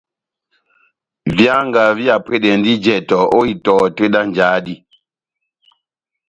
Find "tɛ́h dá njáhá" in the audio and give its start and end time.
3.95-4.57